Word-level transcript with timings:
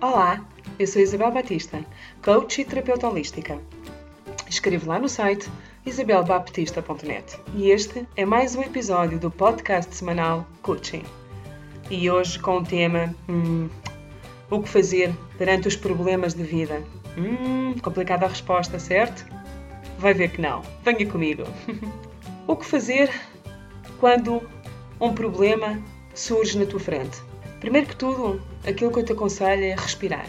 Olá, 0.00 0.46
eu 0.78 0.86
sou 0.86 1.02
Isabel 1.02 1.32
Batista, 1.32 1.84
coach 2.22 2.60
e 2.60 2.64
terapeuta 2.64 3.08
holística. 3.08 3.58
Escrevo 4.48 4.88
lá 4.88 4.96
no 4.96 5.08
site 5.08 5.50
isabelbaptista.net 5.84 7.36
e 7.56 7.72
este 7.72 8.06
é 8.14 8.24
mais 8.24 8.54
um 8.54 8.62
episódio 8.62 9.18
do 9.18 9.28
podcast 9.28 9.92
semanal 9.92 10.46
Coaching. 10.62 11.02
E 11.90 12.08
hoje 12.08 12.38
com 12.38 12.58
o 12.58 12.64
tema 12.64 13.12
hum, 13.28 13.68
O 14.48 14.62
que 14.62 14.68
fazer 14.68 15.12
perante 15.36 15.66
os 15.66 15.74
problemas 15.74 16.32
de 16.32 16.44
vida? 16.44 16.80
Hum, 17.16 17.74
complicada 17.82 18.24
a 18.24 18.28
resposta, 18.28 18.78
certo? 18.78 19.26
Vai 19.98 20.14
ver 20.14 20.30
que 20.30 20.40
não. 20.40 20.62
Venha 20.84 21.10
comigo. 21.10 21.42
o 22.46 22.54
que 22.54 22.64
fazer 22.64 23.10
quando 23.98 24.48
um 25.00 25.12
problema 25.12 25.82
surge 26.14 26.56
na 26.56 26.66
tua 26.66 26.78
frente? 26.78 27.20
Primeiro 27.60 27.88
que 27.88 27.96
tudo, 27.96 28.40
aquilo 28.64 28.92
que 28.92 29.00
eu 29.00 29.04
te 29.04 29.12
aconselho 29.12 29.64
é 29.64 29.74
respirar. 29.74 30.26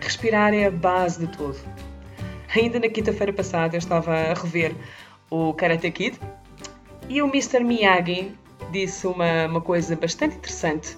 Respirar 0.00 0.54
é 0.54 0.66
a 0.66 0.70
base 0.70 1.26
de 1.26 1.36
tudo. 1.36 1.58
Ainda 2.54 2.80
na 2.80 2.88
quinta-feira 2.88 3.32
passada 3.32 3.76
eu 3.76 3.78
estava 3.78 4.14
a 4.14 4.34
rever 4.34 4.74
o 5.30 5.52
Karate 5.52 5.90
Kid 5.90 6.18
e 7.10 7.20
o 7.20 7.26
Mr. 7.26 7.62
Miyagi 7.62 8.32
disse 8.70 9.06
uma, 9.06 9.46
uma 9.46 9.60
coisa 9.60 9.94
bastante 9.96 10.36
interessante 10.36 10.96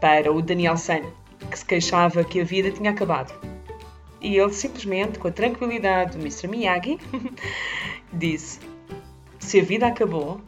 para 0.00 0.32
o 0.32 0.42
Daniel 0.42 0.76
San, 0.76 1.02
que 1.48 1.58
se 1.58 1.64
queixava 1.64 2.24
que 2.24 2.40
a 2.40 2.44
vida 2.44 2.72
tinha 2.72 2.90
acabado. 2.90 3.32
E 4.20 4.36
ele 4.36 4.52
simplesmente, 4.52 5.18
com 5.20 5.28
a 5.28 5.32
tranquilidade 5.32 6.16
do 6.16 6.18
Mr. 6.18 6.48
Miyagi, 6.48 6.98
disse: 8.12 8.58
Se 9.38 9.60
a 9.60 9.62
vida 9.62 9.86
acabou, 9.86 10.40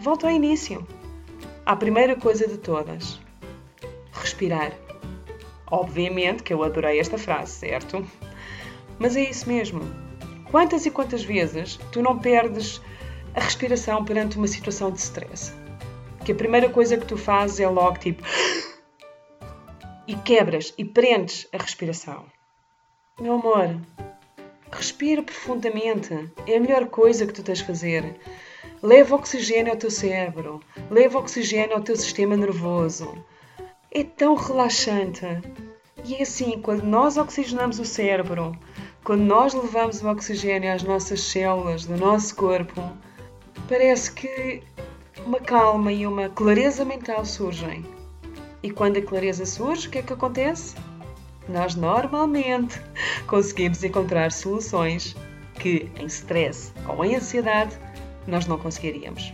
volta 0.00 0.26
ao 0.26 0.32
início. 0.32 0.84
À 1.64 1.76
primeira 1.76 2.16
coisa 2.16 2.46
de 2.46 2.58
todas 2.58 3.23
respirar. 4.14 4.72
Obviamente 5.70 6.42
que 6.42 6.52
eu 6.52 6.62
adorei 6.62 6.98
esta 6.98 7.18
frase, 7.18 7.52
certo? 7.52 8.06
Mas 8.98 9.16
é 9.16 9.22
isso 9.22 9.48
mesmo. 9.48 9.80
Quantas 10.50 10.86
e 10.86 10.90
quantas 10.90 11.24
vezes 11.24 11.78
tu 11.90 12.00
não 12.00 12.18
perdes 12.18 12.80
a 13.34 13.40
respiração 13.40 14.04
perante 14.04 14.36
uma 14.38 14.46
situação 14.46 14.90
de 14.90 15.00
stress? 15.00 15.52
Que 16.24 16.32
a 16.32 16.34
primeira 16.34 16.68
coisa 16.68 16.96
que 16.96 17.06
tu 17.06 17.16
fazes 17.16 17.60
é 17.60 17.68
logo 17.68 17.98
tipo. 17.98 18.22
e 20.06 20.14
quebras 20.16 20.72
e 20.78 20.84
prendes 20.84 21.48
a 21.52 21.56
respiração. 21.56 22.24
Meu 23.20 23.34
amor, 23.34 23.80
respira 24.70 25.22
profundamente. 25.22 26.30
É 26.46 26.56
a 26.56 26.60
melhor 26.60 26.86
coisa 26.86 27.26
que 27.26 27.32
tu 27.32 27.42
tens 27.42 27.58
de 27.58 27.64
fazer. 27.64 28.16
Leva 28.82 29.16
oxigênio 29.16 29.72
ao 29.72 29.78
teu 29.78 29.90
cérebro, 29.90 30.60
leva 30.90 31.18
oxigênio 31.18 31.74
ao 31.74 31.82
teu 31.82 31.96
sistema 31.96 32.36
nervoso 32.36 33.24
é 33.94 34.02
tão 34.02 34.34
relaxante. 34.34 35.24
E 36.04 36.16
é 36.16 36.22
assim, 36.22 36.60
quando 36.60 36.82
nós 36.82 37.16
oxigenamos 37.16 37.78
o 37.78 37.84
cérebro, 37.84 38.58
quando 39.04 39.22
nós 39.22 39.54
levamos 39.54 40.02
o 40.02 40.08
oxigênio 40.10 40.74
às 40.74 40.82
nossas 40.82 41.20
células 41.20 41.86
do 41.86 41.96
nosso 41.96 42.34
corpo, 42.34 42.82
parece 43.68 44.10
que 44.10 44.62
uma 45.24 45.38
calma 45.38 45.92
e 45.92 46.04
uma 46.06 46.28
clareza 46.28 46.84
mental 46.84 47.24
surgem. 47.24 47.86
E 48.64 48.70
quando 48.70 48.96
a 48.96 49.02
clareza 49.02 49.46
surge, 49.46 49.86
o 49.86 49.90
que 49.92 49.98
é 49.98 50.02
que 50.02 50.12
acontece? 50.12 50.74
Nós 51.48 51.76
normalmente 51.76 52.82
conseguimos 53.28 53.84
encontrar 53.84 54.32
soluções 54.32 55.14
que 55.60 55.88
em 56.00 56.06
stress 56.06 56.72
ou 56.88 57.04
em 57.04 57.14
ansiedade 57.14 57.78
nós 58.26 58.46
não 58.46 58.58
conseguiríamos. 58.58 59.32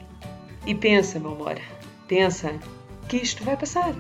E 0.67 0.75
pensa, 0.75 1.19
meu 1.19 1.33
amor, 1.33 1.59
pensa 2.07 2.53
que 3.09 3.17
isto 3.17 3.43
vai 3.43 3.57
passar 3.57 3.95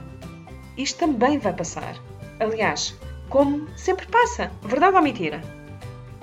isto 0.82 0.98
também 0.98 1.38
vai 1.38 1.52
passar. 1.52 1.96
Aliás, 2.38 2.96
como 3.28 3.68
sempre 3.76 4.06
passa, 4.06 4.50
verdade 4.62 4.96
ou 4.96 5.02
mentira? 5.02 5.42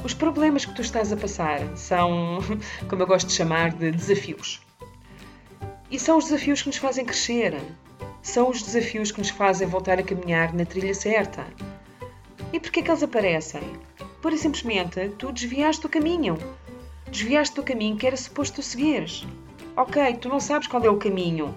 Os 0.03 0.13
problemas 0.13 0.65
que 0.65 0.73
tu 0.73 0.81
estás 0.81 1.11
a 1.11 1.17
passar 1.17 1.59
são, 1.75 2.39
como 2.89 3.01
eu 3.01 3.07
gosto 3.07 3.27
de 3.27 3.33
chamar, 3.33 3.71
de 3.71 3.91
desafios. 3.91 4.61
E 5.89 5.99
são 5.99 6.17
os 6.17 6.25
desafios 6.25 6.61
que 6.61 6.67
nos 6.67 6.77
fazem 6.77 7.05
crescer. 7.05 7.55
São 8.21 8.49
os 8.49 8.61
desafios 8.61 9.11
que 9.11 9.19
nos 9.19 9.29
fazem 9.29 9.67
voltar 9.67 9.99
a 9.99 10.03
caminhar 10.03 10.53
na 10.53 10.65
trilha 10.65 10.93
certa. 10.93 11.45
E 12.51 12.59
porquê 12.59 12.81
que 12.81 12.89
eles 12.91 13.03
aparecem? 13.03 13.61
Pura 14.21 14.35
e 14.35 14.37
simplesmente, 14.37 15.09
tu 15.17 15.31
desviaste 15.31 15.85
o 15.85 15.89
caminho. 15.89 16.37
Desviaste 17.09 17.59
o 17.59 17.63
caminho 17.63 17.97
que 17.97 18.05
era 18.05 18.17
suposto 18.17 18.55
tu 18.55 18.63
seguires. 18.63 19.25
Ok, 19.75 20.15
tu 20.15 20.27
não 20.27 20.39
sabes 20.39 20.67
qual 20.67 20.83
é 20.83 20.89
o 20.89 20.97
caminho, 20.97 21.55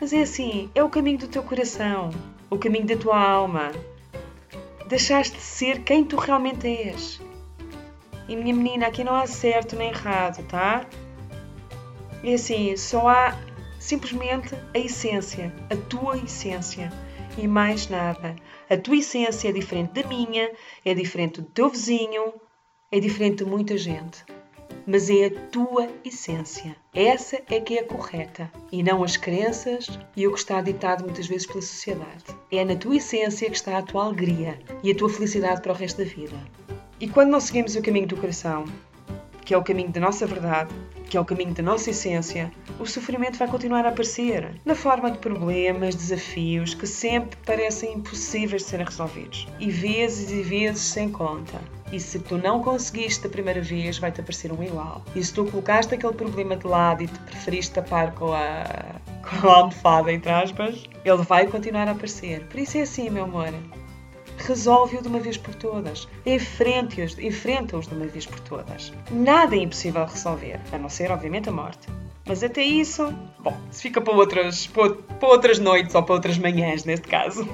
mas 0.00 0.14
é 0.14 0.22
assim, 0.22 0.70
é 0.74 0.82
o 0.82 0.88
caminho 0.88 1.18
do 1.18 1.28
teu 1.28 1.42
coração, 1.42 2.10
o 2.48 2.56
caminho 2.56 2.86
da 2.86 2.96
tua 2.96 3.20
alma. 3.20 3.70
Deixaste 4.88 5.36
de 5.36 5.42
ser 5.42 5.82
quem 5.82 6.04
tu 6.04 6.16
realmente 6.16 6.66
és. 6.66 7.20
E 8.26 8.34
minha 8.34 8.54
menina, 8.54 8.86
aqui 8.86 9.04
não 9.04 9.14
há 9.14 9.26
certo 9.26 9.76
nem 9.76 9.90
errado, 9.90 10.42
tá? 10.48 10.86
É 12.24 12.34
assim, 12.34 12.74
só 12.76 13.08
há 13.08 13.36
simplesmente 13.78 14.54
a 14.74 14.78
essência, 14.78 15.52
a 15.68 15.76
tua 15.76 16.16
essência 16.16 16.90
e 17.36 17.46
mais 17.46 17.88
nada. 17.88 18.34
A 18.70 18.76
tua 18.76 18.96
essência 18.96 19.48
é 19.48 19.52
diferente 19.52 19.92
da 19.92 20.08
minha, 20.08 20.50
é 20.84 20.94
diferente 20.94 21.42
do 21.42 21.46
teu 21.48 21.68
vizinho, 21.68 22.32
é 22.90 22.98
diferente 22.98 23.44
de 23.44 23.50
muita 23.50 23.76
gente 23.76 24.24
mas 24.86 25.10
é 25.10 25.26
a 25.26 25.30
tua 25.50 25.88
essência. 26.04 26.76
Essa 26.94 27.40
é 27.48 27.60
que 27.60 27.78
é 27.78 27.80
a 27.80 27.86
correta 27.86 28.50
e 28.72 28.82
não 28.82 29.02
as 29.04 29.16
crenças 29.16 29.88
e 30.16 30.26
o 30.26 30.32
que 30.32 30.38
está 30.38 30.60
ditado 30.60 31.04
muitas 31.04 31.26
vezes 31.26 31.46
pela 31.46 31.62
sociedade. 31.62 32.24
É 32.50 32.64
na 32.64 32.76
tua 32.76 32.96
essência 32.96 33.48
que 33.48 33.56
está 33.56 33.78
a 33.78 33.82
tua 33.82 34.04
alegria 34.04 34.58
e 34.82 34.90
a 34.90 34.94
tua 34.94 35.08
felicidade 35.08 35.62
para 35.62 35.72
o 35.72 35.76
resto 35.76 35.98
da 35.98 36.04
vida. 36.04 36.36
E 37.00 37.08
quando 37.08 37.30
não 37.30 37.40
seguimos 37.40 37.76
o 37.76 37.82
caminho 37.82 38.06
do 38.06 38.16
coração, 38.16 38.64
que 39.44 39.54
é 39.54 39.58
o 39.58 39.64
caminho 39.64 39.90
da 39.90 40.00
nossa 40.00 40.26
verdade, 40.26 40.74
que 41.10 41.16
é 41.16 41.20
o 41.20 41.24
caminho 41.24 41.52
da 41.52 41.62
nossa 41.62 41.90
essência, 41.90 42.52
o 42.78 42.86
sofrimento 42.86 43.36
vai 43.36 43.48
continuar 43.48 43.84
a 43.84 43.88
aparecer 43.88 44.54
na 44.64 44.76
forma 44.76 45.10
de 45.10 45.18
problemas, 45.18 45.96
desafios 45.96 46.72
que 46.72 46.86
sempre 46.86 47.36
parecem 47.44 47.94
impossíveis 47.94 48.62
de 48.62 48.68
serem 48.68 48.86
resolvidos 48.86 49.48
e 49.58 49.68
vezes 49.70 50.30
e 50.30 50.40
vezes 50.40 50.82
sem 50.82 51.10
conta. 51.10 51.60
E 51.92 51.98
se 51.98 52.20
tu 52.20 52.38
não 52.38 52.62
conseguiste 52.62 53.26
a 53.26 53.30
primeira 53.30 53.60
vez, 53.60 53.98
vai-te 53.98 54.20
aparecer 54.20 54.52
um 54.52 54.62
igual. 54.62 55.04
E 55.16 55.24
se 55.24 55.34
tu 55.34 55.44
colocaste 55.44 55.92
aquele 55.92 56.12
problema 56.12 56.54
de 56.54 56.64
lado 56.64 57.02
e 57.02 57.08
te 57.08 57.18
preferiste 57.18 57.74
tapar 57.74 58.14
com 58.14 58.32
a, 58.32 58.64
com 59.28 59.48
a 59.48 59.56
almofada, 59.56 60.12
entre 60.12 60.30
aspas, 60.30 60.88
ele 61.04 61.22
vai 61.24 61.48
continuar 61.48 61.88
a 61.88 61.90
aparecer. 61.90 62.46
Por 62.46 62.60
isso 62.60 62.78
é 62.78 62.82
assim, 62.82 63.10
meu 63.10 63.24
amor 63.24 63.52
resolve-o 64.42 65.02
de 65.02 65.08
uma 65.08 65.20
vez 65.20 65.36
por 65.36 65.54
todas. 65.54 66.08
Enfrente-os 66.24 67.18
enfrenta 67.18 67.78
de 67.78 67.94
uma 67.94 68.06
vez 68.06 68.26
por 68.26 68.40
todas. 68.40 68.92
Nada 69.10 69.54
é 69.54 69.60
impossível 69.60 70.04
resolver, 70.04 70.60
a 70.72 70.78
não 70.78 70.88
ser, 70.88 71.10
obviamente, 71.10 71.48
a 71.48 71.52
morte. 71.52 71.88
Mas 72.26 72.42
até 72.44 72.62
isso, 72.62 73.12
bom, 73.38 73.56
se 73.70 73.82
fica 73.82 74.00
para 74.00 74.14
outras, 74.14 74.66
para 74.66 75.28
outras 75.28 75.58
noites 75.58 75.94
ou 75.94 76.02
para 76.02 76.14
outras 76.14 76.38
manhãs, 76.38 76.84
neste 76.84 77.08
caso. 77.08 77.46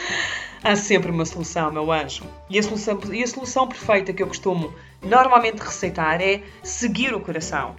Há 0.64 0.76
sempre 0.76 1.10
uma 1.10 1.26
solução, 1.26 1.70
meu 1.70 1.92
anjo. 1.92 2.24
E 2.48 2.58
a 2.58 2.62
solução, 2.62 2.98
e 3.12 3.22
a 3.22 3.26
solução 3.26 3.68
perfeita 3.68 4.14
que 4.14 4.22
eu 4.22 4.26
costumo 4.26 4.72
normalmente 5.02 5.58
receitar 5.58 6.22
é 6.22 6.42
seguir 6.62 7.14
o 7.14 7.20
coração. 7.20 7.76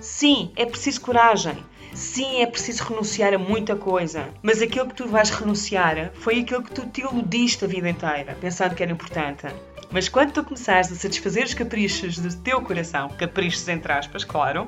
Sim, 0.00 0.50
é 0.56 0.64
preciso 0.64 1.02
coragem. 1.02 1.62
Sim, 1.94 2.40
é 2.40 2.46
preciso 2.46 2.84
renunciar 2.84 3.34
a 3.34 3.38
muita 3.38 3.76
coisa, 3.76 4.28
mas 4.42 4.62
aquilo 4.62 4.88
que 4.88 4.94
tu 4.94 5.06
vais 5.06 5.28
renunciar 5.28 6.10
foi 6.14 6.40
aquilo 6.40 6.62
que 6.62 6.72
tu 6.72 6.86
te 6.86 7.02
iludiste 7.02 7.64
a 7.64 7.68
vida 7.68 7.88
inteira, 7.88 8.36
pensando 8.40 8.74
que 8.74 8.82
era 8.82 8.90
importante. 8.90 9.46
Mas 9.90 10.08
quando 10.08 10.32
tu 10.32 10.42
começares 10.42 10.90
a 10.90 10.94
satisfazer 10.94 11.44
os 11.44 11.52
caprichos 11.52 12.18
do 12.18 12.34
teu 12.42 12.62
coração, 12.62 13.10
caprichos 13.10 13.68
entre 13.68 13.92
aspas, 13.92 14.24
claro, 14.24 14.66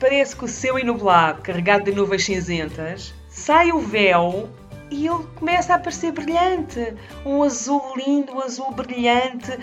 parece 0.00 0.34
que 0.34 0.44
o 0.44 0.48
céu 0.48 0.76
enublado, 0.76 1.40
carregado 1.40 1.84
de 1.84 1.92
nuvens 1.92 2.24
cinzentas, 2.24 3.14
sai 3.28 3.70
o 3.70 3.78
véu 3.78 4.50
e 4.90 5.06
ele 5.06 5.24
começa 5.36 5.72
a 5.72 5.76
aparecer 5.76 6.10
brilhante. 6.10 6.94
Um 7.24 7.44
azul 7.44 7.80
lindo, 7.96 8.32
um 8.32 8.40
azul 8.40 8.72
brilhante, 8.72 9.56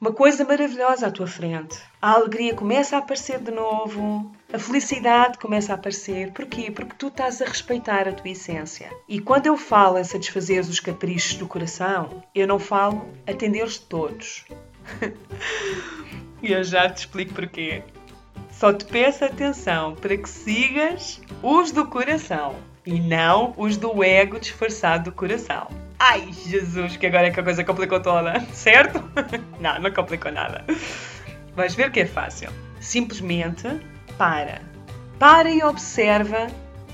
uma 0.00 0.12
coisa 0.12 0.44
maravilhosa 0.44 1.06
à 1.06 1.10
tua 1.10 1.26
frente. 1.26 1.78
A 2.00 2.12
alegria 2.12 2.54
começa 2.54 2.96
a 2.96 2.98
aparecer 2.98 3.38
de 3.38 3.50
novo, 3.50 4.30
a 4.52 4.58
felicidade 4.58 5.38
começa 5.38 5.72
a 5.72 5.76
aparecer. 5.76 6.32
Porquê? 6.32 6.70
Porque 6.70 6.94
tu 6.98 7.08
estás 7.08 7.40
a 7.40 7.44
respeitar 7.44 8.06
a 8.06 8.12
tua 8.12 8.30
essência. 8.30 8.90
E 9.08 9.20
quando 9.20 9.46
eu 9.46 9.56
falo 9.56 9.98
em 9.98 10.04
satisfazer 10.04 10.60
os 10.62 10.80
caprichos 10.80 11.34
do 11.36 11.46
coração, 11.46 12.22
eu 12.34 12.46
não 12.46 12.58
falo 12.58 13.08
atender-os 13.26 13.78
todos. 13.78 14.44
e 16.42 16.52
eu 16.52 16.62
já 16.62 16.88
te 16.90 16.98
explico 16.98 17.34
porquê. 17.34 17.82
Só 18.50 18.72
te 18.72 18.84
peço 18.84 19.24
atenção 19.24 19.94
para 19.96 20.16
que 20.16 20.28
sigas 20.28 21.20
os 21.42 21.72
do 21.72 21.86
coração 21.86 22.54
e 22.86 23.00
não 23.00 23.54
os 23.56 23.76
do 23.76 24.04
ego 24.04 24.38
disfarçado 24.38 25.10
do 25.10 25.12
coração. 25.12 25.83
Ai, 26.14 26.32
Jesus, 26.32 26.96
que 26.96 27.08
agora 27.08 27.26
é 27.26 27.30
que 27.32 27.40
a 27.40 27.42
coisa 27.42 27.64
complicou 27.64 27.98
toda, 27.98 28.38
certo? 28.54 29.02
não, 29.58 29.80
não 29.80 29.90
complicou 29.90 30.30
nada. 30.30 30.64
Vais 31.56 31.74
ver 31.74 31.90
que 31.90 31.98
é 31.98 32.06
fácil. 32.06 32.50
Simplesmente 32.78 33.68
para. 34.16 34.62
Para 35.18 35.50
e 35.50 35.60
observa 35.64 36.46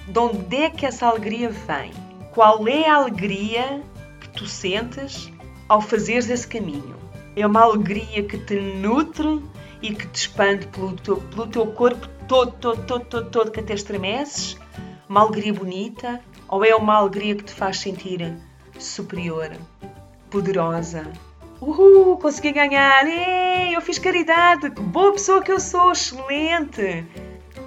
de 0.08 0.18
onde 0.18 0.56
é 0.56 0.70
que 0.70 0.86
essa 0.86 1.06
alegria 1.06 1.50
vem. 1.50 1.92
Qual 2.32 2.66
é 2.66 2.88
a 2.88 2.94
alegria 2.94 3.82
que 4.20 4.30
tu 4.30 4.46
sentes 4.46 5.30
ao 5.68 5.82
fazeres 5.82 6.30
esse 6.30 6.48
caminho. 6.48 6.96
É 7.36 7.46
uma 7.46 7.60
alegria 7.60 8.22
que 8.22 8.38
te 8.38 8.58
nutre 8.58 9.44
e 9.82 9.94
que 9.94 10.06
te 10.06 10.16
expande 10.16 10.66
pelo 10.68 10.94
teu, 10.94 11.16
pelo 11.16 11.46
teu 11.46 11.66
corpo 11.66 12.08
todo, 12.26 12.52
todo, 12.52 12.86
todo, 12.86 13.04
todo, 13.04 13.30
todo, 13.30 13.50
que 13.50 13.60
até 13.60 13.74
estremeces. 13.74 14.58
Uma 15.06 15.20
alegria 15.20 15.52
bonita 15.52 16.22
ou 16.48 16.64
é 16.64 16.74
uma 16.74 16.94
alegria 16.94 17.36
que 17.36 17.44
te 17.44 17.52
faz 17.52 17.78
sentir 17.80 18.34
superior, 18.84 19.50
poderosa? 20.30 21.10
Uhul, 21.60 22.16
consegui 22.16 22.52
ganhar! 22.52 23.06
Ei, 23.06 23.76
eu 23.76 23.80
fiz 23.80 23.98
caridade! 23.98 24.70
Que 24.70 24.80
boa 24.80 25.12
pessoa 25.12 25.42
que 25.42 25.52
eu 25.52 25.60
sou! 25.60 25.92
Excelente! 25.92 27.04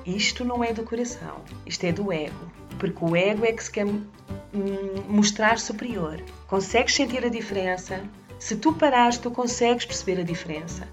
Isto 0.06 0.44
não 0.44 0.64
é 0.64 0.74
do 0.74 0.84
coração, 0.84 1.42
isto 1.66 1.86
é 1.86 1.92
do 1.92 2.12
ego. 2.12 2.52
Porque 2.78 3.06
o 3.06 3.16
ego 3.16 3.46
é 3.46 3.54
que 3.54 3.64
se 3.64 3.72
quer 3.72 3.86
hum, 3.86 4.04
mostrar 5.08 5.60
superior. 5.60 6.22
Consegues 6.48 6.96
sentir 6.96 7.24
a 7.24 7.30
diferença? 7.30 8.02
Se 8.40 8.56
tu 8.56 8.74
parares, 8.74 9.18
tu 9.18 9.32
consegues 9.32 9.86
perceber 9.86 10.20
a 10.20 10.24
diferença. 10.24 10.88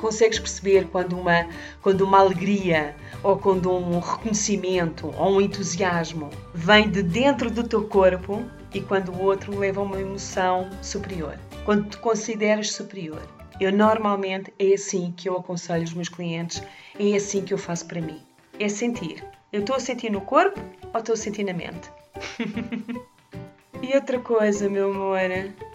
Consegues 0.00 0.38
perceber 0.38 0.86
quando 0.86 1.18
uma, 1.18 1.48
quando 1.82 2.02
uma 2.02 2.20
alegria 2.20 2.94
ou 3.22 3.36
quando 3.36 3.70
um 3.70 3.98
reconhecimento 3.98 5.12
ou 5.18 5.36
um 5.36 5.40
entusiasmo 5.40 6.30
vem 6.54 6.88
de 6.88 7.02
dentro 7.02 7.50
do 7.50 7.64
teu 7.64 7.84
corpo 7.84 8.44
e 8.72 8.80
quando 8.80 9.12
o 9.12 9.22
outro 9.22 9.58
leva 9.58 9.82
uma 9.82 10.00
emoção 10.00 10.68
superior. 10.82 11.38
Quando 11.64 11.88
te 11.88 11.98
consideras 11.98 12.72
superior. 12.72 13.20
Eu 13.60 13.72
normalmente 13.72 14.52
é 14.58 14.74
assim 14.74 15.12
que 15.16 15.28
eu 15.28 15.36
aconselho 15.36 15.82
os 15.82 15.92
meus 15.92 16.08
clientes, 16.08 16.62
é 16.98 17.16
assim 17.16 17.42
que 17.42 17.52
eu 17.52 17.58
faço 17.58 17.86
para 17.86 18.00
mim. 18.00 18.20
É 18.58 18.68
sentir. 18.68 19.24
Eu 19.52 19.60
estou 19.60 19.76
a 19.76 19.80
sentir 19.80 20.10
no 20.10 20.20
corpo 20.20 20.60
ou 20.92 21.00
estou 21.00 21.14
a 21.14 21.16
sentir 21.16 21.44
na 21.44 21.52
mente? 21.52 21.90
e 23.82 23.94
outra 23.94 24.20
coisa, 24.20 24.68
meu 24.68 24.90
amor, 24.90 25.18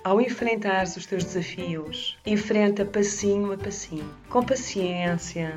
ao 0.04 0.22
enfrentares 0.22 0.96
os 0.96 1.06
teus 1.06 1.26
desafios, 1.26 2.18
enfrenta 2.26 2.86
passinho 2.86 3.52
a 3.52 3.58
passinho, 3.58 4.10
com 4.30 4.44
paciência, 4.44 5.56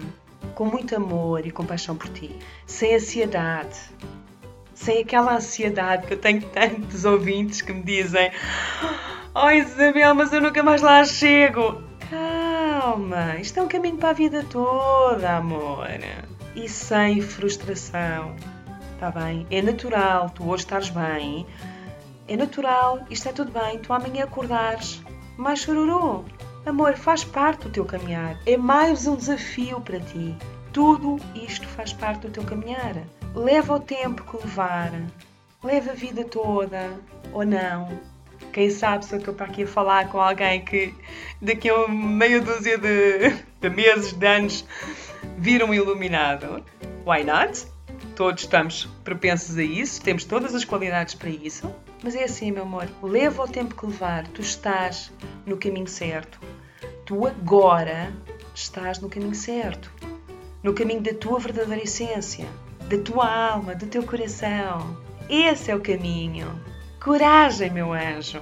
com 0.54 0.64
muito 0.64 0.96
amor 0.96 1.46
e 1.46 1.50
compaixão 1.50 1.96
por 1.96 2.08
ti, 2.08 2.34
sem 2.66 2.94
ansiedade, 2.94 3.78
sem 4.76 5.00
aquela 5.00 5.34
ansiedade 5.36 6.06
que 6.06 6.14
eu 6.14 6.18
tenho 6.18 6.42
tantos 6.42 7.04
ouvintes 7.04 7.62
que 7.62 7.72
me 7.72 7.82
dizem: 7.82 8.30
Oh 9.34 9.50
Isabel, 9.50 10.14
mas 10.14 10.32
eu 10.32 10.40
nunca 10.40 10.62
mais 10.62 10.82
lá 10.82 11.04
chego. 11.04 11.82
Calma, 12.08 13.36
isto 13.40 13.58
é 13.58 13.62
um 13.62 13.68
caminho 13.68 13.96
para 13.96 14.10
a 14.10 14.12
vida 14.12 14.44
toda, 14.48 15.36
amor. 15.36 15.88
E 16.54 16.68
sem 16.68 17.20
frustração. 17.20 18.36
Está 18.94 19.10
bem? 19.10 19.46
É 19.50 19.60
natural 19.60 20.30
tu 20.30 20.48
hoje 20.48 20.62
estares 20.62 20.90
bem. 20.90 21.46
É 22.28 22.36
natural, 22.36 23.04
isto 23.10 23.28
é 23.28 23.32
tudo 23.32 23.50
bem. 23.50 23.78
Tu 23.78 23.92
amanhã 23.92 24.24
acordares 24.24 25.02
mais 25.36 25.60
chororô. 25.60 26.24
Amor, 26.64 26.94
faz 26.96 27.24
parte 27.24 27.64
do 27.64 27.70
teu 27.70 27.84
caminhar. 27.84 28.38
É 28.46 28.56
mais 28.56 29.06
um 29.06 29.16
desafio 29.16 29.80
para 29.80 30.00
ti. 30.00 30.34
Tudo 30.72 31.16
isto 31.34 31.66
faz 31.68 31.92
parte 31.92 32.22
do 32.22 32.30
teu 32.30 32.44
caminhar. 32.44 32.94
Leva 33.36 33.74
o 33.74 33.80
tempo 33.80 34.24
que 34.24 34.36
levar. 34.44 34.90
Leva 35.62 35.92
a 35.92 35.94
vida 35.94 36.24
toda. 36.24 36.98
Ou 37.32 37.44
não 37.44 38.16
quem 38.56 38.70
sabe 38.70 39.04
se 39.04 39.14
eu 39.14 39.18
estou 39.18 39.34
para 39.34 39.44
aqui 39.44 39.64
a 39.64 39.66
falar 39.66 40.08
com 40.08 40.18
alguém 40.18 40.64
que 40.64 40.94
daqui 41.42 41.68
a 41.68 41.86
meia 41.86 42.40
dúzia 42.40 42.78
de, 42.78 43.28
de 43.60 43.68
meses, 43.68 44.14
de 44.14 44.26
anos, 44.26 44.64
viram 45.36 45.74
iluminado. 45.74 46.64
Why 47.04 47.22
not? 47.22 47.66
Todos 48.14 48.44
estamos 48.44 48.86
propensos 49.04 49.58
a 49.58 49.62
isso, 49.62 50.00
temos 50.00 50.24
todas 50.24 50.54
as 50.54 50.64
qualidades 50.64 51.14
para 51.14 51.28
isso. 51.28 51.70
Mas 52.02 52.14
é 52.14 52.24
assim, 52.24 52.50
meu 52.50 52.62
amor, 52.62 52.88
leva 53.02 53.42
o 53.42 53.46
tempo 53.46 53.74
que 53.74 53.84
levar, 53.84 54.26
tu 54.28 54.40
estás 54.40 55.12
no 55.44 55.58
caminho 55.58 55.86
certo. 55.86 56.40
Tu 57.04 57.26
agora 57.26 58.10
estás 58.54 59.00
no 59.00 59.10
caminho 59.10 59.34
certo. 59.34 59.92
No 60.62 60.72
caminho 60.72 61.02
da 61.02 61.12
tua 61.12 61.38
verdadeira 61.38 61.84
essência, 61.84 62.46
da 62.88 62.98
tua 62.98 63.26
alma, 63.50 63.74
do 63.74 63.86
teu 63.86 64.04
coração. 64.04 64.96
Esse 65.28 65.70
é 65.70 65.74
o 65.74 65.80
caminho. 65.80 66.48
Coragem, 67.02 67.70
meu 67.70 67.92
anjo! 67.92 68.40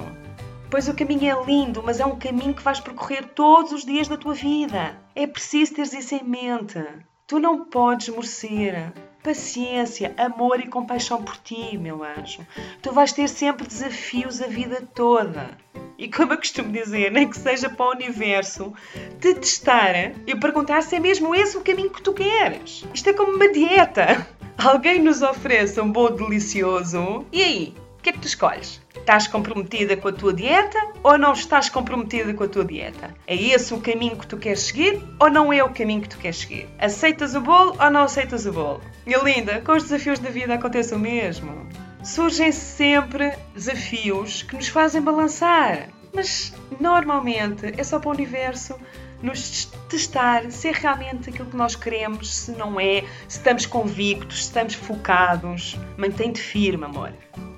Pois 0.70 0.88
o 0.88 0.94
caminho 0.94 1.30
é 1.30 1.44
lindo, 1.44 1.82
mas 1.82 2.00
é 2.00 2.04
um 2.04 2.18
caminho 2.18 2.52
que 2.52 2.62
vais 2.62 2.80
percorrer 2.80 3.24
todos 3.34 3.72
os 3.72 3.84
dias 3.84 4.08
da 4.08 4.16
tua 4.16 4.34
vida. 4.34 4.96
É 5.14 5.26
preciso 5.26 5.74
teres 5.74 5.92
isso 5.92 6.14
em 6.14 6.24
mente. 6.24 6.82
Tu 7.26 7.38
não 7.38 7.64
podes 7.64 8.08
merecer 8.08 8.92
paciência, 9.22 10.14
amor 10.18 10.60
e 10.60 10.68
compaixão 10.68 11.22
por 11.22 11.38
ti, 11.38 11.78
meu 11.78 12.04
anjo. 12.04 12.46
Tu 12.82 12.92
vais 12.92 13.10
ter 13.12 13.26
sempre 13.26 13.66
desafios 13.66 14.42
a 14.42 14.46
vida 14.46 14.86
toda. 14.94 15.56
E 15.96 16.10
como 16.10 16.32
eu 16.32 16.36
costumo 16.36 16.70
dizer, 16.70 17.10
nem 17.10 17.28
que 17.28 17.38
seja 17.38 17.70
para 17.70 17.86
o 17.86 17.92
universo, 17.92 18.74
te 19.20 19.32
testar 19.34 19.94
e 20.26 20.36
perguntar 20.36 20.82
se 20.82 20.96
é 20.96 21.00
mesmo 21.00 21.34
esse 21.34 21.56
o 21.56 21.62
caminho 21.62 21.90
que 21.90 22.02
tu 22.02 22.12
queres. 22.12 22.84
Isto 22.92 23.10
é 23.10 23.12
como 23.14 23.32
uma 23.32 23.50
dieta. 23.50 24.26
Alguém 24.64 25.02
nos 25.02 25.22
oferece 25.22 25.80
um 25.80 25.90
bolo 25.90 26.16
delicioso. 26.16 27.24
E 27.32 27.42
aí? 27.42 27.74
que 28.04 28.10
é 28.10 28.12
que 28.12 28.18
tu 28.18 28.26
escolhes? 28.26 28.82
Estás 28.94 29.26
comprometida 29.26 29.96
com 29.96 30.08
a 30.08 30.12
tua 30.12 30.34
dieta 30.34 30.78
ou 31.02 31.16
não 31.16 31.32
estás 31.32 31.70
comprometida 31.70 32.34
com 32.34 32.44
a 32.44 32.48
tua 32.48 32.62
dieta? 32.62 33.14
É 33.26 33.34
esse 33.34 33.72
o 33.72 33.80
caminho 33.80 34.18
que 34.18 34.26
tu 34.26 34.36
queres 34.36 34.60
seguir 34.60 35.02
ou 35.18 35.30
não 35.30 35.50
é 35.50 35.64
o 35.64 35.72
caminho 35.72 36.02
que 36.02 36.10
tu 36.10 36.18
queres 36.18 36.40
seguir? 36.40 36.68
Aceitas 36.78 37.34
o 37.34 37.40
bolo 37.40 37.74
ou 37.80 37.90
não 37.90 38.02
aceitas 38.02 38.44
o 38.44 38.52
bolo? 38.52 38.82
Minha 39.06 39.20
linda, 39.20 39.62
com 39.62 39.72
os 39.72 39.84
desafios 39.84 40.18
da 40.18 40.28
vida 40.28 40.52
acontece 40.52 40.94
o 40.94 40.98
mesmo. 40.98 41.66
Surgem 42.04 42.52
sempre 42.52 43.32
desafios 43.54 44.42
que 44.42 44.54
nos 44.54 44.68
fazem 44.68 45.00
balançar, 45.00 45.88
mas 46.12 46.52
normalmente 46.78 47.72
é 47.78 47.82
só 47.82 47.98
para 47.98 48.10
o 48.10 48.12
universo 48.12 48.78
nos 49.24 49.64
testar 49.88 50.50
se 50.50 50.68
é 50.68 50.72
realmente 50.72 51.30
aquilo 51.30 51.48
que 51.48 51.56
nós 51.56 51.74
queremos, 51.74 52.34
se 52.34 52.52
não 52.52 52.78
é, 52.78 53.02
se 53.26 53.38
estamos 53.38 53.64
convictos, 53.64 54.36
se 54.36 54.42
estamos 54.44 54.74
focados. 54.74 55.76
Mantém-te 55.96 56.40
firme, 56.40 56.84
amor. 56.84 57.12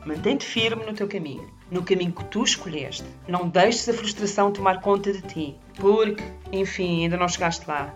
Mantém-te 0.05 0.47
firme 0.47 0.85
no 0.85 0.95
teu 0.95 1.09
caminho, 1.09 1.51
no 1.71 1.83
caminho 1.83 2.13
que 2.13 2.25
tu 2.27 2.45
escolheste. 2.45 3.05
Não 3.27 3.49
deixes 3.49 3.89
a 3.89 3.93
frustração 3.93 4.53
tomar 4.53 4.81
conta 4.81 5.13
de 5.13 5.23
ti, 5.23 5.57
porque, 5.75 6.23
enfim, 6.53 7.03
ainda 7.03 7.17
não 7.17 7.29
chegaste 7.29 7.67
lá. 7.67 7.93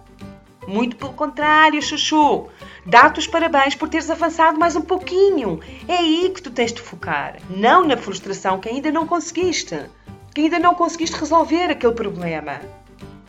Muito 0.67 0.97
pelo 0.97 1.13
contrário, 1.13 1.81
Chuchu. 1.81 2.49
Dá-te 2.85 3.21
os 3.21 3.27
parabéns 3.27 3.75
por 3.75 3.89
teres 3.89 4.11
avançado 4.11 4.59
mais 4.59 4.75
um 4.75 4.83
pouquinho. 4.83 5.61
É 5.87 5.99
aí 5.99 6.31
que 6.35 6.43
tu 6.43 6.51
tens 6.51 6.73
de 6.73 6.81
focar, 6.81 7.37
não 7.49 7.87
na 7.87 7.97
frustração 7.97 8.59
que 8.59 8.69
ainda 8.69 8.91
não 8.91 9.07
conseguiste, 9.07 9.79
que 10.35 10.43
ainda 10.43 10.59
não 10.59 10.75
conseguiste 10.75 11.17
resolver 11.17 11.71
aquele 11.71 11.95
problema. 11.95 12.61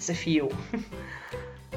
Desafio. 0.01 0.49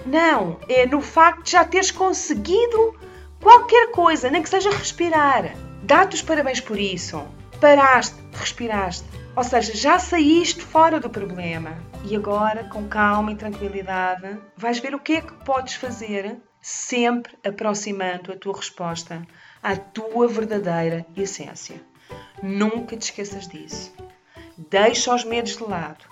Não, 0.07 0.59
é 0.69 0.87
no 0.87 1.01
facto 1.01 1.45
de 1.45 1.53
já 1.53 1.65
teres 1.65 1.91
conseguido 1.91 2.99
qualquer 3.41 3.91
coisa, 3.91 4.31
nem 4.31 4.43
que 4.43 4.49
seja 4.49 4.71
respirar. 4.71 5.55
Dá-te 5.83 6.17
os 6.17 6.23
parabéns 6.23 6.61
por 6.61 6.79
isso. 6.79 7.23
Paraste, 7.61 8.17
respiraste. 8.33 9.05
Ou 9.37 9.45
seja, 9.45 9.75
já 9.75 9.99
saíste 9.99 10.63
fora 10.63 10.99
do 10.99 11.11
problema. 11.11 11.77
E 12.05 12.17
agora, 12.17 12.65
com 12.65 12.89
calma 12.89 13.33
e 13.33 13.37
tranquilidade, 13.37 14.39
vais 14.57 14.79
ver 14.79 14.95
o 14.95 15.01
que 15.01 15.15
é 15.15 15.21
que 15.21 15.33
podes 15.45 15.75
fazer, 15.75 16.37
sempre 16.63 17.37
aproximando 17.45 18.33
a 18.33 18.37
tua 18.37 18.57
resposta 18.57 19.27
à 19.63 19.77
tua 19.77 20.29
verdadeira 20.29 21.05
essência. 21.17 21.81
Nunca 22.43 22.97
te 22.97 23.03
esqueças 23.03 23.49
disso. 23.49 23.95
Deixa 24.57 25.15
os 25.15 25.25
medos 25.25 25.57
de 25.57 25.65
lado, 25.65 26.05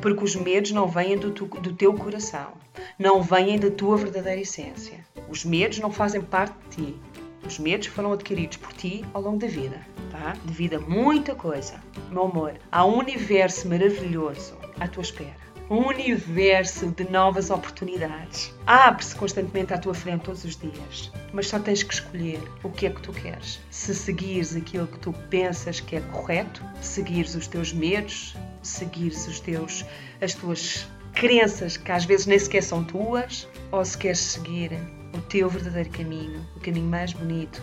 porque 0.00 0.24
os 0.24 0.36
medos 0.36 0.70
não 0.70 0.86
vêm 0.86 1.18
do, 1.18 1.30
tu, 1.30 1.46
do 1.46 1.72
teu 1.72 1.92
coração, 1.94 2.52
não 2.98 3.22
vêm 3.22 3.58
da 3.58 3.70
tua 3.70 3.96
verdadeira 3.96 4.40
essência. 4.40 5.04
Os 5.28 5.44
medos 5.44 5.78
não 5.78 5.90
fazem 5.90 6.20
parte 6.20 6.54
de 6.70 6.76
ti. 6.76 7.00
Os 7.46 7.58
medos 7.58 7.86
foram 7.86 8.12
adquiridos 8.12 8.58
por 8.58 8.72
ti 8.72 9.04
ao 9.14 9.22
longo 9.22 9.38
da 9.38 9.46
vida, 9.46 9.80
tá? 10.10 10.36
Devido 10.44 10.74
a 10.74 10.80
muita 10.80 11.34
coisa. 11.34 11.80
Meu 12.10 12.24
amor, 12.24 12.54
há 12.70 12.84
um 12.84 12.98
universo 12.98 13.68
maravilhoso 13.68 14.54
à 14.78 14.86
tua 14.86 15.02
espera. 15.02 15.50
Um 15.70 15.86
universo 15.86 16.88
de 16.88 17.08
novas 17.08 17.48
oportunidades. 17.48 18.52
Abre-se 18.66 19.14
constantemente 19.14 19.72
à 19.72 19.78
tua 19.78 19.94
frente 19.94 20.24
todos 20.24 20.44
os 20.44 20.56
dias. 20.56 21.12
Mas 21.32 21.46
só 21.46 21.60
tens 21.60 21.84
que 21.84 21.94
escolher 21.94 22.40
o 22.64 22.68
que 22.68 22.86
é 22.86 22.90
que 22.90 23.00
tu 23.00 23.12
queres. 23.12 23.60
Se 23.70 23.94
seguires 23.94 24.56
aquilo 24.56 24.88
que 24.88 24.98
tu 24.98 25.12
pensas 25.30 25.78
que 25.78 25.94
é 25.94 26.00
correto, 26.00 26.60
seguires 26.80 27.36
os 27.36 27.46
teus 27.46 27.72
medos, 27.72 28.34
seguires 28.62 29.26
os 29.26 29.40
teus, 29.40 29.84
as 30.20 30.34
tuas 30.34 30.86
crenças 31.14 31.76
que 31.76 31.90
às 31.90 32.04
vezes 32.04 32.26
nem 32.26 32.38
sequer 32.38 32.62
são 32.62 32.84
tuas, 32.84 33.48
ou 33.70 33.84
se 33.84 33.96
queres 33.96 34.18
seguir 34.18 34.72
o 35.14 35.20
teu 35.22 35.48
verdadeiro 35.48 35.90
caminho, 35.90 36.46
o 36.56 36.60
caminho 36.60 36.86
mais 36.86 37.12
bonito, 37.12 37.62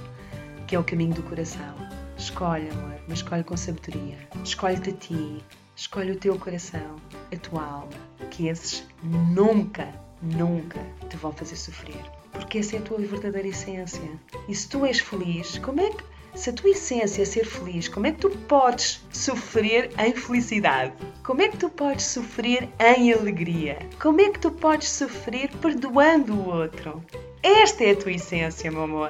que 0.67 0.75
é 0.75 0.79
o 0.79 0.83
caminho 0.83 1.13
do 1.13 1.23
coração. 1.23 1.75
Escolhe, 2.17 2.69
amor, 2.69 2.99
mas 3.07 3.19
escolhe 3.19 3.43
com 3.43 3.55
sabedoria. 3.55 4.17
Escolhe-te 4.43 4.89
a 4.89 4.93
ti, 4.93 5.43
escolhe 5.75 6.11
o 6.11 6.17
teu 6.17 6.37
coração, 6.37 6.95
a 7.31 7.37
tua 7.37 7.63
alma, 7.63 8.27
que 8.31 8.47
esses 8.47 8.83
nunca, 9.03 9.87
nunca 10.21 10.79
te 11.09 11.15
vão 11.17 11.31
fazer 11.31 11.55
sofrer. 11.55 12.03
Porque 12.31 12.59
essa 12.59 12.75
é 12.75 12.79
a 12.79 12.81
tua 12.81 12.97
verdadeira 12.97 13.47
essência. 13.47 14.09
E 14.47 14.55
se 14.55 14.67
tu 14.67 14.85
és 14.85 14.99
feliz, 14.99 15.57
como 15.59 15.79
é 15.79 15.89
que 15.89 16.03
Se 16.37 16.51
a 16.51 16.53
tua 16.53 16.69
essência 16.69 17.23
é 17.23 17.25
ser 17.25 17.45
feliz, 17.45 17.87
como 17.87 18.05
é 18.05 18.11
que 18.11 18.19
tu 18.19 18.29
podes 18.29 19.03
sofrer 19.11 19.89
em 19.97 20.13
felicidade? 20.13 20.93
Como 21.23 21.41
é 21.41 21.49
que 21.49 21.57
tu 21.57 21.67
podes 21.67 22.05
sofrer 22.05 22.69
em 22.79 23.11
alegria? 23.11 23.79
Como 23.99 24.21
é 24.21 24.29
que 24.29 24.39
tu 24.39 24.51
podes 24.51 24.87
sofrer 24.87 25.49
perdoando 25.57 26.35
o 26.35 26.47
outro? 26.47 27.03
Esta 27.41 27.85
é 27.85 27.91
a 27.91 27.95
tua 27.95 28.11
essência, 28.11 28.69
meu 28.69 28.83
amor. 28.83 29.09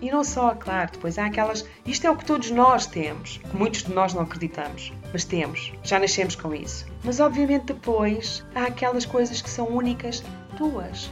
E 0.00 0.12
não 0.12 0.22
só, 0.22 0.54
claro, 0.54 0.92
depois 0.92 1.18
há 1.18 1.26
aquelas. 1.26 1.66
Isto 1.84 2.06
é 2.06 2.10
o 2.10 2.16
que 2.16 2.24
todos 2.24 2.52
nós 2.52 2.86
temos, 2.86 3.38
que 3.38 3.56
muitos 3.56 3.82
de 3.82 3.92
nós 3.92 4.14
não 4.14 4.22
acreditamos, 4.22 4.92
mas 5.12 5.24
temos, 5.24 5.72
já 5.82 5.98
nascemos 5.98 6.36
com 6.36 6.54
isso. 6.54 6.86
Mas 7.02 7.18
obviamente 7.18 7.64
depois 7.64 8.46
há 8.54 8.66
aquelas 8.66 9.04
coisas 9.04 9.42
que 9.42 9.50
são 9.50 9.66
únicas 9.66 10.22
tuas, 10.56 11.10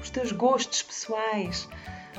os 0.00 0.08
teus 0.08 0.30
gostos 0.30 0.82
pessoais, 0.82 1.68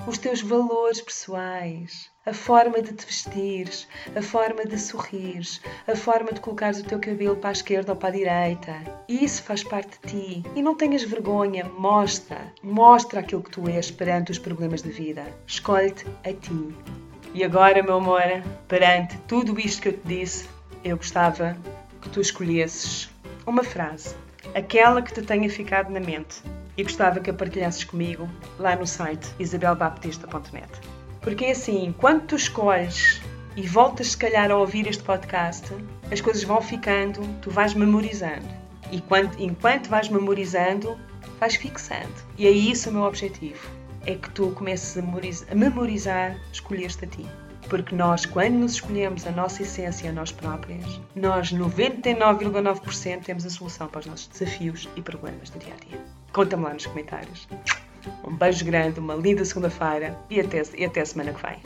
os 0.07 0.17
teus 0.17 0.41
valores 0.41 0.99
pessoais, 0.99 2.09
a 2.25 2.33
forma 2.33 2.81
de 2.81 2.93
te 2.93 3.05
vestires, 3.05 3.87
a 4.15 4.21
forma 4.21 4.65
de 4.65 4.77
sorrires, 4.77 5.61
a 5.87 5.95
forma 5.95 6.31
de 6.31 6.39
colocares 6.39 6.79
o 6.79 6.83
teu 6.83 6.99
cabelo 6.99 7.35
para 7.35 7.49
a 7.49 7.53
esquerda 7.53 7.91
ou 7.91 7.95
para 7.95 8.09
a 8.09 8.11
direita. 8.11 8.75
Isso 9.07 9.43
faz 9.43 9.63
parte 9.63 9.99
de 10.01 10.41
ti. 10.41 10.43
E 10.55 10.61
não 10.61 10.75
tenhas 10.75 11.03
vergonha, 11.03 11.65
mostra, 11.77 12.51
mostra 12.63 13.19
aquilo 13.19 13.43
que 13.43 13.51
tu 13.51 13.67
és 13.67 13.91
perante 13.91 14.31
os 14.31 14.39
problemas 14.39 14.81
da 14.81 14.89
vida. 14.89 15.25
Escolhe-te 15.45 16.05
a 16.23 16.33
ti. 16.33 16.75
E 17.33 17.43
agora, 17.43 17.81
meu 17.81 17.95
amor, 17.95 18.21
perante 18.67 19.17
tudo 19.27 19.59
isto 19.59 19.81
que 19.81 19.89
eu 19.89 19.93
te 19.93 20.07
disse, 20.07 20.49
eu 20.83 20.97
gostava 20.97 21.55
que 22.01 22.09
tu 22.09 22.19
escolhesses 22.19 23.09
uma 23.45 23.63
frase, 23.63 24.15
aquela 24.55 25.01
que 25.01 25.13
te 25.13 25.21
tenha 25.21 25.49
ficado 25.49 25.91
na 25.91 25.99
mente 25.99 26.41
e 26.77 26.83
gostava 26.83 27.19
que 27.19 27.29
a 27.29 27.33
partilhasses 27.33 27.83
comigo 27.83 28.29
lá 28.57 28.75
no 28.75 28.87
site 28.87 29.29
isabelbaptista.net. 29.39 30.69
Porque 31.21 31.45
é 31.45 31.51
assim, 31.51 31.93
quando 31.97 32.25
tu 32.25 32.35
escolhes 32.35 33.21
e 33.55 33.67
voltas 33.67 34.11
se 34.11 34.17
calhar 34.17 34.49
a 34.49 34.55
ouvir 34.55 34.87
este 34.87 35.03
podcast, 35.03 35.67
as 36.11 36.21
coisas 36.21 36.43
vão 36.43 36.61
ficando, 36.61 37.21
tu 37.41 37.51
vais 37.51 37.73
memorizando. 37.73 38.47
E 38.91 38.99
quando, 39.01 39.39
enquanto 39.39 39.87
vais 39.87 40.09
memorizando, 40.09 40.97
vais 41.39 41.55
fixando. 41.55 42.13
E 42.37 42.47
é 42.47 42.51
isso 42.51 42.89
o 42.89 42.93
meu 42.93 43.03
objetivo. 43.03 43.69
É 44.05 44.15
que 44.15 44.29
tu 44.31 44.49
comeces 44.51 44.97
a 44.97 45.01
memorizar, 45.01 45.55
memorizar 45.55 46.37
escolher-te 46.51 47.05
a 47.05 47.07
ti. 47.07 47.25
Porque 47.69 47.95
nós, 47.95 48.25
quando 48.25 48.55
nos 48.55 48.73
escolhemos 48.73 49.25
a 49.27 49.31
nossa 49.31 49.61
essência 49.61 50.09
a 50.09 50.13
nós 50.13 50.31
próprias, 50.31 50.99
nós 51.15 51.53
99,9% 51.53 53.23
temos 53.23 53.45
a 53.45 53.49
solução 53.49 53.87
para 53.87 53.99
os 53.99 54.05
nossos 54.07 54.27
desafios 54.27 54.89
e 54.95 55.01
problemas 55.01 55.49
do 55.51 55.59
dia 55.59 55.73
a 55.73 55.85
dia. 55.85 56.20
Conta-me 56.33 56.63
lá 56.63 56.73
nos 56.73 56.85
comentários. 56.85 57.47
Um 58.25 58.35
beijo 58.35 58.65
grande, 58.65 58.99
uma 58.99 59.15
linda 59.15 59.43
segunda-feira 59.43 60.17
e 60.29 60.39
até, 60.39 60.63
e 60.77 60.85
até 60.85 61.01
a 61.01 61.05
semana 61.05 61.33
que 61.33 61.41
vem. 61.45 61.59